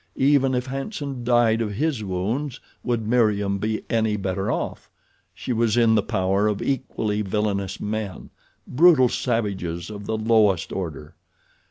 Even 0.17 0.55
if 0.55 0.65
Hanson 0.65 1.23
died 1.23 1.61
of 1.61 1.73
his 1.73 2.03
wounds 2.03 2.59
would 2.83 3.05
Meriem 3.07 3.59
be 3.59 3.83
any 3.87 4.17
better 4.17 4.51
off? 4.51 4.89
She 5.31 5.53
was 5.53 5.77
in 5.77 5.93
the 5.93 6.01
power 6.01 6.47
of 6.47 6.59
equally 6.59 7.21
villainous 7.21 7.79
men—brutal 7.79 9.09
savages 9.09 9.91
of 9.91 10.07
the 10.07 10.17
lowest 10.17 10.71
order. 10.71 11.13